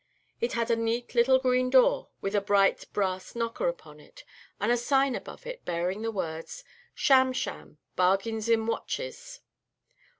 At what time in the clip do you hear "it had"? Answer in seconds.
0.39-0.71